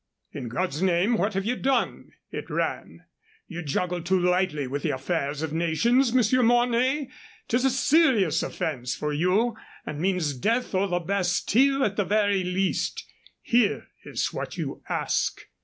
"In 0.31 0.47
God's 0.47 0.81
name, 0.81 1.15
what 1.19 1.35
have 1.35 1.45
you 1.45 1.55
done?" 1.55 2.09
(it 2.31 2.49
ran). 2.49 3.01
"You 3.47 3.61
juggle 3.61 4.01
too 4.01 4.19
lightly 4.19 4.65
with 4.65 4.81
the 4.81 4.89
affairs 4.89 5.43
of 5.43 5.53
nations, 5.53 6.11
Monsieur 6.11 6.41
Mornay. 6.41 7.07
'Tis 7.47 7.65
a 7.65 7.69
serious 7.69 8.41
offense 8.41 8.95
for 8.95 9.13
you, 9.13 9.55
and 9.85 9.99
means 10.01 10.33
death, 10.35 10.73
or 10.73 10.87
the 10.87 10.99
Bastile 11.01 11.83
at 11.83 11.97
the 11.97 12.03
very 12.05 12.43
least. 12.43 13.05
Here 13.43 13.89
is 14.03 14.33
what 14.33 14.57
you 14.57 14.81
ask. 14.89 15.39